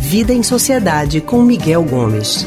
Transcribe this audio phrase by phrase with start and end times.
[0.00, 2.44] Vida em Sociedade com Miguel Gomes.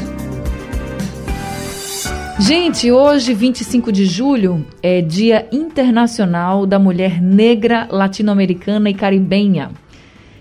[2.38, 9.70] Gente, hoje, 25 de julho, é Dia Internacional da Mulher Negra, Latino-Americana e Caribenha.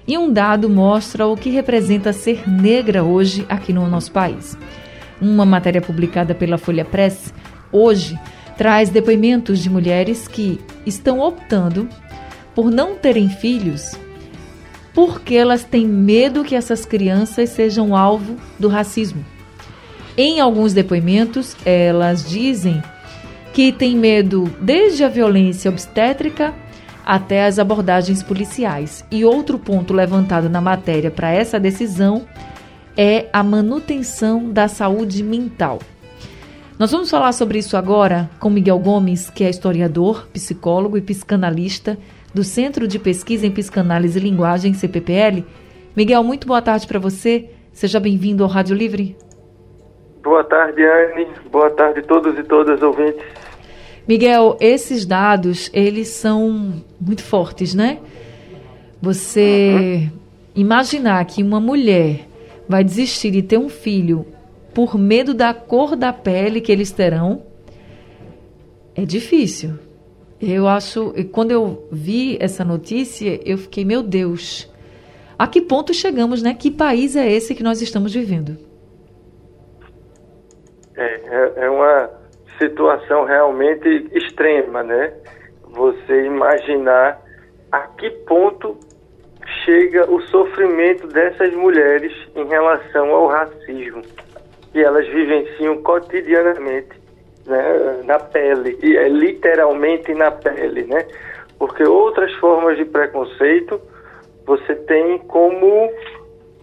[0.05, 4.57] E um dado mostra o que representa ser negra hoje aqui no nosso país.
[5.21, 7.33] Uma matéria publicada pela Folha Press
[7.71, 8.19] hoje
[8.57, 11.87] traz depoimentos de mulheres que estão optando
[12.57, 13.95] por não terem filhos
[14.91, 19.23] porque elas têm medo que essas crianças sejam alvo do racismo.
[20.17, 22.81] Em alguns depoimentos, elas dizem
[23.53, 26.51] que têm medo desde a violência obstétrica
[27.05, 29.05] até as abordagens policiais.
[29.11, 32.25] E outro ponto levantado na matéria para essa decisão
[32.97, 35.77] é a manutenção da saúde mental.
[36.79, 41.99] Nós vamos falar sobre isso agora com Miguel Gomes, que é historiador, psicólogo e psicanalista
[42.33, 45.43] do Centro de Pesquisa em Psicanálise e Linguagem, CPPL.
[45.95, 47.49] Miguel, muito boa tarde para você.
[47.71, 49.15] Seja bem-vindo ao Rádio Livre.
[50.23, 51.27] Boa tarde, Anne.
[51.51, 53.23] Boa tarde a todos e todas ouvintes.
[54.07, 57.99] Miguel, esses dados, eles são muito fortes, né?
[59.01, 60.19] Você uhum.
[60.55, 62.27] imaginar que uma mulher
[62.67, 64.25] vai desistir de ter um filho
[64.73, 67.43] por medo da cor da pele que eles terão,
[68.95, 69.86] é difícil.
[70.41, 74.71] Eu acho, quando eu vi essa notícia, eu fiquei, meu Deus,
[75.37, 76.53] a que ponto chegamos, né?
[76.53, 78.57] Que país é esse que nós estamos vivendo?
[80.95, 82.09] É, é, é uma
[82.59, 85.13] situação realmente extrema, né?
[85.71, 87.19] Você imaginar
[87.71, 88.77] a que ponto
[89.65, 94.01] chega o sofrimento dessas mulheres em relação ao racismo
[94.71, 97.06] que elas vivenciam cotidianamente
[97.47, 101.05] né, na pele, e é literalmente na pele, né?
[101.57, 103.81] Porque outras formas de preconceito
[104.45, 105.89] você tem como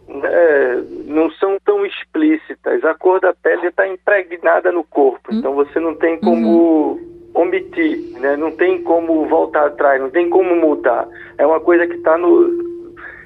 [0.09, 2.85] é, não são tão explícitas.
[2.85, 5.39] A cor da pele está impregnada no corpo, uhum.
[5.39, 7.31] então você não tem como uhum.
[7.35, 8.37] omitir, né?
[8.37, 11.09] não tem como voltar atrás, não tem como mudar.
[11.39, 12.65] É uma coisa que está no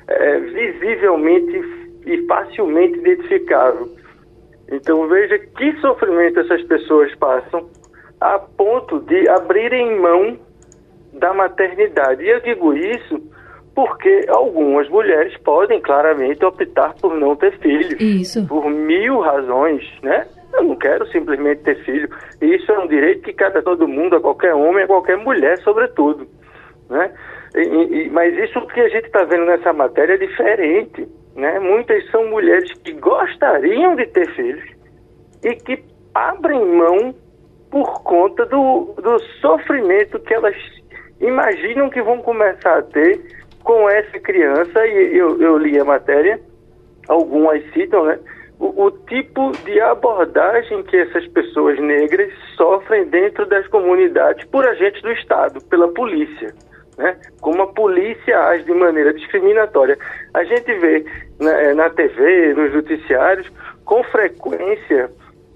[0.07, 1.63] é, visivelmente
[2.07, 3.89] e facilmente identificável.
[4.71, 7.69] Então veja que sofrimento essas pessoas passam
[8.21, 10.39] a ponto de abrirem mão
[11.13, 12.23] da maternidade.
[12.23, 13.21] E eu digo isso
[13.75, 18.01] porque algumas mulheres podem claramente optar por não ter filhos.
[18.01, 18.47] Isso.
[18.47, 20.27] Por mil razões, né?
[20.55, 22.09] Eu não quero simplesmente ter filho.
[22.43, 25.57] Isso é um direito que cabe a todo mundo, a qualquer homem, a qualquer mulher,
[25.59, 26.27] sobretudo.
[26.91, 27.13] Né?
[27.55, 31.07] E, e, mas isso que a gente está vendo nessa matéria é diferente.
[31.39, 31.61] Né?
[31.61, 34.69] Muitas são mulheres que gostariam de ter filhos
[35.45, 37.15] e que abrem mão
[37.71, 40.57] por conta do, do sofrimento que elas
[41.21, 43.21] imaginam que vão começar a ter
[43.63, 46.41] com essa criança, e eu, eu li a matéria,
[47.07, 48.19] algumas citam, né?
[48.59, 55.01] O, o, tipo de abordagem que essas pessoas negras sofrem dentro das comunidades por agentes
[55.03, 56.53] do Estado, pela polícia.
[56.99, 57.17] Né?
[57.41, 59.97] Como a polícia age de maneira discriminatória.
[60.35, 61.05] A gente vê
[61.41, 63.49] na, eh, na TV, nos noticiários,
[63.85, 65.09] com frequência,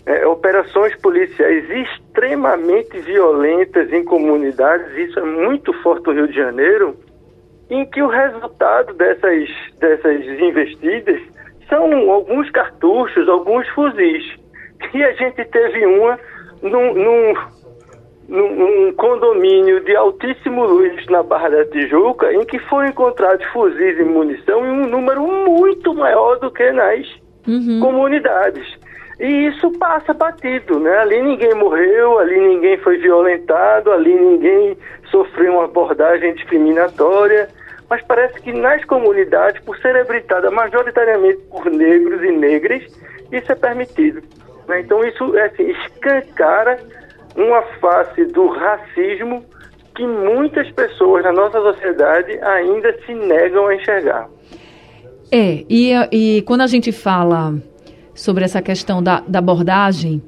[0.07, 6.97] é, operações policiais extremamente violentas em comunidades, isso é muito forte no Rio de Janeiro,
[7.71, 9.49] em que o resultado dessas,
[9.79, 11.21] dessas investidas
[11.69, 14.25] são alguns cartuchos, alguns fuzis.
[14.93, 16.19] E a gente teve uma
[16.63, 17.35] num, num,
[18.33, 24.05] num condomínio de altíssimo luz na Barra da Tijuca, em que foram encontrados fuzis e
[24.05, 27.07] munição em um número muito maior do que nas
[27.47, 27.81] uhum.
[27.81, 28.67] comunidades.
[29.21, 30.99] E isso passa batido, né?
[30.99, 34.77] Ali ninguém morreu, ali ninguém foi violentado, ali ninguém
[35.11, 37.49] sofreu uma abordagem discriminatória
[37.93, 42.83] mas parece que nas comunidades, por ser habitada majoritariamente por negros e negras,
[43.31, 44.23] isso é permitido.
[44.67, 44.81] Né?
[44.81, 46.79] Então isso é assim, escancara
[47.37, 49.45] uma face do racismo
[49.95, 54.29] que muitas pessoas na nossa sociedade ainda se negam a enxergar.
[55.31, 57.55] É, e, e quando a gente fala
[58.15, 60.23] sobre essa questão da, da abordagem,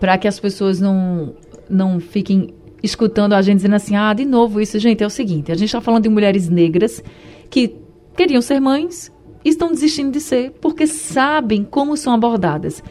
[0.00, 1.34] para que as pessoas não,
[1.68, 5.52] não fiquem escutando a gente dizendo assim: ah, de novo isso, gente, é o seguinte:
[5.52, 7.02] a gente está falando de mulheres negras
[7.48, 7.76] que
[8.16, 9.12] queriam ser mães
[9.44, 12.82] e estão desistindo de ser porque sabem como são abordadas.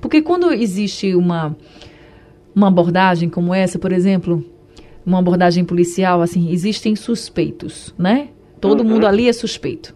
[0.00, 1.56] Porque quando existe uma,
[2.60, 4.44] uma abordagem como essa, por exemplo,
[5.04, 8.28] uma abordagem policial, assim, existem suspeitos, né?
[8.60, 8.90] Todo uhum.
[8.90, 9.94] mundo ali é suspeito.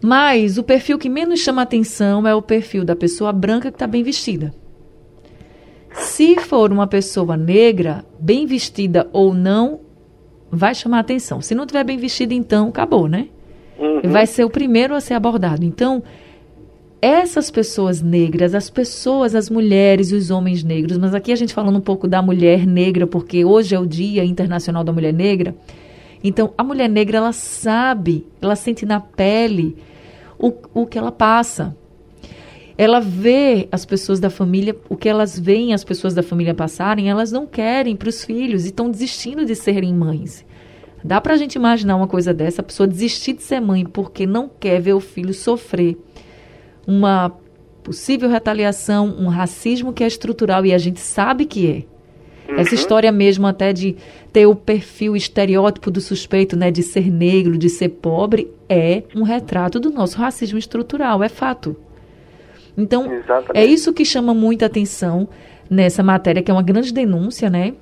[0.00, 3.86] Mas o perfil que menos chama atenção é o perfil da pessoa branca que está
[3.86, 4.54] bem vestida.
[5.92, 9.80] Se for uma pessoa negra, bem vestida ou não,
[10.50, 11.40] vai chamar atenção.
[11.40, 13.26] Se não tiver bem vestido, então acabou, né?
[13.76, 14.02] Uhum.
[14.04, 15.64] Vai ser o primeiro a ser abordado.
[15.64, 16.04] Então,
[17.00, 21.76] essas pessoas negras, as pessoas, as mulheres os homens negros, mas aqui a gente falando
[21.76, 25.54] um pouco da mulher negra, porque hoje é o Dia Internacional da Mulher Negra.
[26.22, 29.76] Então, a mulher negra, ela sabe, ela sente na pele
[30.36, 31.76] o, o que ela passa.
[32.76, 37.08] Ela vê as pessoas da família, o que elas veem as pessoas da família passarem,
[37.08, 40.44] elas não querem para os filhos e estão desistindo de serem mães.
[41.04, 44.26] Dá para a gente imaginar uma coisa dessa, a pessoa desistir de ser mãe porque
[44.26, 45.96] não quer ver o filho sofrer
[46.88, 47.30] uma
[47.82, 52.50] possível retaliação, um racismo que é estrutural e a gente sabe que é.
[52.50, 52.58] Uhum.
[52.58, 53.94] Essa história mesmo até de
[54.32, 59.22] ter o perfil estereótipo do suspeito, né, de ser negro, de ser pobre, é um
[59.22, 61.76] retrato do nosso racismo estrutural, é fato.
[62.76, 63.58] Então, Exatamente.
[63.58, 65.28] é isso que chama muita atenção
[65.68, 67.74] nessa matéria, que é uma grande denúncia, né?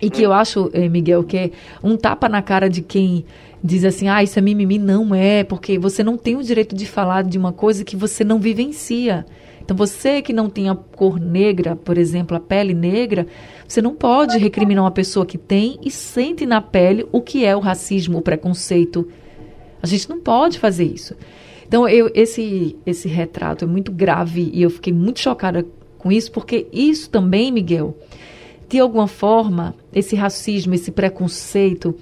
[0.00, 1.50] E que eu acho, eh, Miguel, que é
[1.82, 3.24] um tapa na cara de quem
[3.62, 4.78] diz assim, ah, isso é mimimi.
[4.78, 8.22] Não é, porque você não tem o direito de falar de uma coisa que você
[8.22, 9.26] não vivencia.
[9.60, 13.26] Então, você que não tem a cor negra, por exemplo, a pele negra,
[13.66, 17.54] você não pode recriminar uma pessoa que tem e sente na pele o que é
[17.54, 19.06] o racismo, o preconceito.
[19.82, 21.14] A gente não pode fazer isso.
[21.66, 25.66] Então, eu, esse, esse retrato é muito grave e eu fiquei muito chocada
[25.98, 27.94] com isso, porque isso também, Miguel,
[28.68, 31.94] de alguma forma, esse racismo, esse preconceito,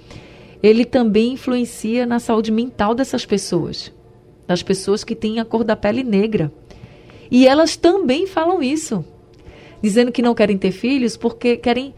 [0.61, 3.93] ele também influencia na saúde mental dessas pessoas,
[4.45, 6.51] das pessoas que têm a cor da pele negra.
[7.31, 9.05] E elas também falam isso,
[9.81, 11.93] dizendo que não querem ter filhos porque querem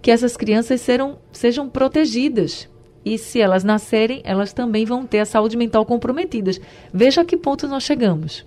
[0.00, 2.70] que essas crianças serão, sejam protegidas.
[3.04, 6.60] E se elas nascerem, elas também vão ter a saúde mental comprometidas.
[6.92, 8.46] Veja a que ponto nós chegamos.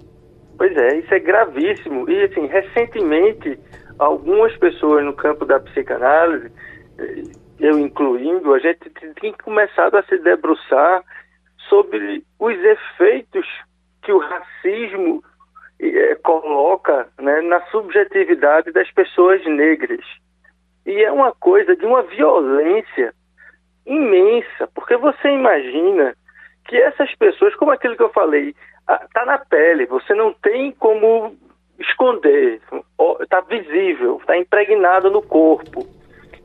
[0.57, 2.09] Pois é, isso é gravíssimo.
[2.09, 3.59] E, assim, recentemente,
[3.99, 6.51] algumas pessoas no campo da psicanálise
[6.97, 7.23] eh,
[7.59, 8.89] eu incluindo, a gente
[9.19, 11.03] tem começado a se debruçar
[11.67, 13.47] sobre os efeitos
[14.03, 15.23] que o racismo
[15.79, 20.05] é, coloca né, na subjetividade das pessoas negras.
[20.85, 23.13] E é uma coisa de uma violência
[23.85, 26.15] imensa, porque você imagina
[26.67, 28.55] que essas pessoas, como aquilo que eu falei,
[29.03, 31.35] está na pele, você não tem como
[31.79, 32.61] esconder,
[33.21, 35.87] está visível, está impregnado no corpo.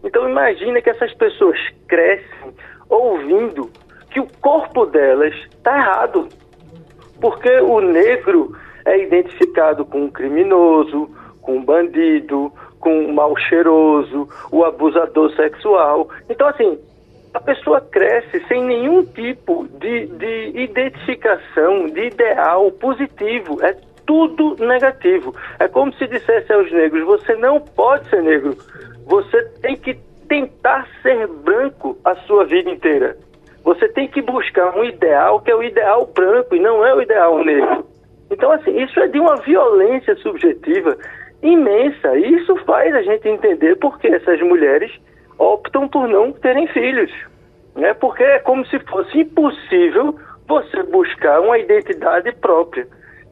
[0.04, 2.52] Então imagina que essas pessoas crescem
[2.88, 3.70] ouvindo
[4.10, 6.28] que o corpo delas está errado.
[7.20, 11.08] Porque o negro é identificado com um criminoso,
[11.40, 16.08] com um bandido, com um mal cheiroso, o abusador sexual.
[16.28, 16.78] Então, assim,
[17.32, 23.64] a pessoa cresce sem nenhum tipo de, de identificação, de ideal positivo.
[23.64, 23.74] É
[24.06, 25.34] tudo negativo.
[25.58, 28.56] É como se dissesse aos negros: você não pode ser negro,
[29.06, 29.94] você tem que
[30.28, 33.16] tentar ser branco a sua vida inteira.
[33.64, 37.02] Você tem que buscar um ideal que é o ideal branco e não é o
[37.02, 37.86] ideal negro.
[38.30, 40.96] Então, assim, isso é de uma violência subjetiva
[41.42, 42.16] imensa.
[42.16, 44.90] E isso faz a gente entender por que essas mulheres
[45.38, 47.12] optam por não terem filhos.
[47.76, 47.92] Né?
[47.94, 52.86] Porque é como se fosse impossível você buscar uma identidade própria.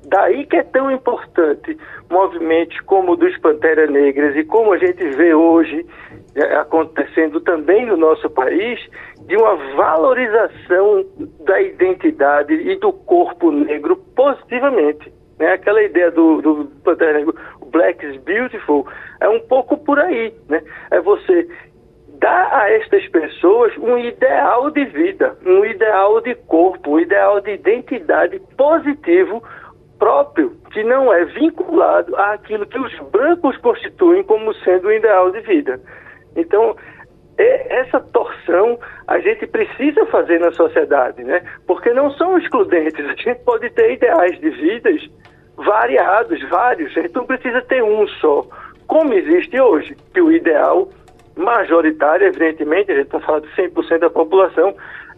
[0.07, 1.77] Daí que é tão importante
[2.11, 5.87] movimentos como o dos Pantera Negras e como a gente vê hoje
[6.35, 8.81] é, acontecendo também no nosso país,
[9.27, 11.05] de uma valorização
[11.45, 15.13] da identidade e do corpo negro positivamente.
[15.39, 15.53] Né?
[15.53, 17.35] Aquela ideia do, do Pantera Negro,
[17.71, 18.87] Black is Beautiful,
[19.21, 20.33] é um pouco por aí.
[20.49, 20.63] Né?
[20.91, 21.47] É você
[22.21, 27.53] dar a estas pessoas um ideal de vida, um ideal de corpo, um ideal de
[27.53, 29.43] identidade positivo
[30.01, 35.41] próprio que não é vinculado àquilo que os brancos constituem como sendo o ideal de
[35.43, 35.79] vida.
[36.35, 36.75] Então,
[37.37, 41.43] essa torção a gente precisa fazer na sociedade, né?
[41.67, 43.05] Porque não são excludentes.
[43.05, 45.09] A gente pode ter ideais de vidas
[45.57, 46.97] variados, vários.
[46.97, 48.47] A gente não precisa ter um só,
[48.87, 50.89] como existe hoje, que o ideal
[51.37, 54.75] majoritário, evidentemente, a gente está falando de 100% da população,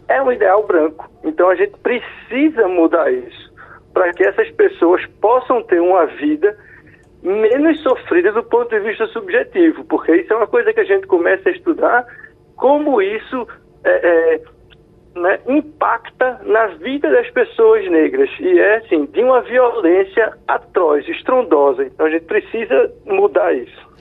[0.08, 1.10] é um ideal branco.
[1.24, 3.51] Então a gente precisa mudar isso
[3.92, 6.56] para que essas pessoas possam ter uma vida
[7.22, 11.06] menos sofrida do ponto de vista subjetivo, porque isso é uma coisa que a gente
[11.06, 12.06] começa a estudar,
[12.56, 13.46] como isso
[13.84, 14.40] é, é,
[15.14, 18.28] né, impacta na vida das pessoas negras.
[18.40, 21.84] E é, assim, de uma violência atroz, estrondosa.
[21.84, 23.92] Então a gente precisa mudar isso.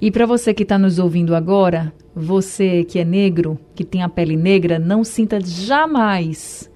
[0.00, 4.08] E para você que está nos ouvindo agora, você que é negro, que tem a
[4.08, 6.70] pele negra, não sinta jamais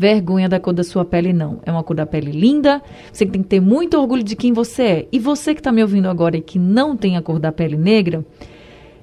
[0.00, 1.60] vergonha da cor da sua pele, não.
[1.62, 2.80] É uma cor da pele linda,
[3.12, 5.08] você tem que ter muito orgulho de quem você é.
[5.12, 7.76] E você que está me ouvindo agora e que não tem a cor da pele
[7.76, 8.24] negra,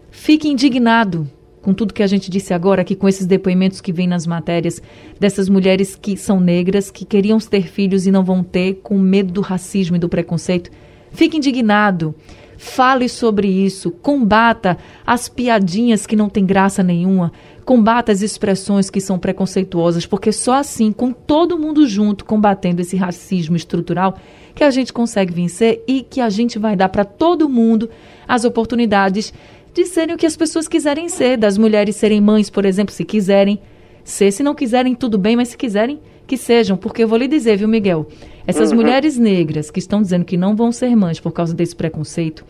[0.10, 1.30] fique indignado
[1.62, 4.82] com tudo que a gente disse agora aqui, com esses depoimentos que vêm nas matérias
[5.20, 9.32] dessas mulheres que são negras, que queriam ter filhos e não vão ter, com medo
[9.32, 10.72] do racismo e do preconceito.
[11.12, 12.16] Fique indignado.
[12.58, 17.32] Fale sobre isso, combata as piadinhas que não têm graça nenhuma,
[17.64, 22.96] combata as expressões que são preconceituosas, porque só assim, com todo mundo junto combatendo esse
[22.96, 24.18] racismo estrutural,
[24.56, 27.90] que a gente consegue vencer e que a gente vai dar para todo mundo
[28.28, 29.32] as oportunidades
[29.72, 33.06] de serem o que as pessoas quiserem ser, das mulheres serem mães, por exemplo, se
[33.06, 33.60] quiserem
[34.04, 37.28] ser, se não quiserem, tudo bem, mas se quiserem, que sejam, porque eu vou lhe
[37.28, 38.08] dizer, viu, Miguel?
[38.48, 38.78] Essas uhum.
[38.78, 42.46] mulheres negras que estão dizendo que não vão ser mães por causa desse preconceito,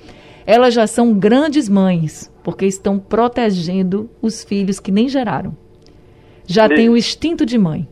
[0.46, 5.58] elas já são grandes mães, porque estão protegendo os filhos que nem geraram.
[6.46, 7.88] Já têm o instinto de mãe.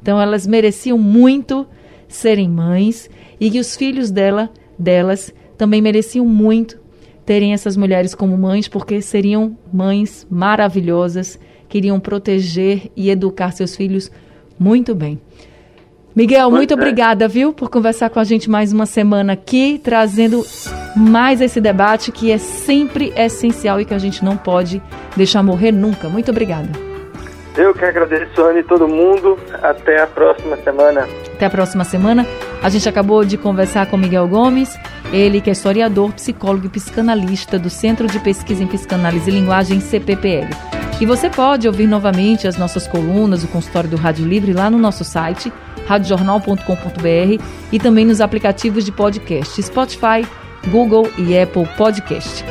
[0.00, 1.66] Então elas mereciam muito
[2.08, 6.80] serem mães e que os filhos dela, delas também mereciam muito
[7.26, 11.38] terem essas mulheres como mães, porque seriam mães maravilhosas,
[11.68, 14.10] queriam proteger e educar seus filhos
[14.58, 15.20] muito bem.
[16.14, 16.74] Miguel, muito é.
[16.74, 20.44] obrigada, viu, por conversar com a gente mais uma semana aqui, trazendo
[20.96, 24.82] mais esse debate que é sempre essencial e que a gente não pode
[25.16, 26.08] deixar morrer nunca.
[26.08, 26.68] Muito obrigada.
[27.56, 29.38] Eu que agradeço, Anne, todo mundo.
[29.62, 31.08] Até a próxima semana.
[31.34, 32.26] Até a próxima semana.
[32.62, 34.78] A gente acabou de conversar com Miguel Gomes,
[35.12, 39.80] ele que é historiador, psicólogo e psicanalista do Centro de Pesquisa em Psicanálise e Linguagem
[39.80, 40.48] CPPL.
[41.00, 44.76] E você pode ouvir novamente as nossas colunas, o consultório do Rádio Livre lá no
[44.76, 45.50] nosso site,
[45.90, 50.24] radiojornal.com.br e também nos aplicativos de podcast Spotify,
[50.70, 52.44] Google e Apple Podcast.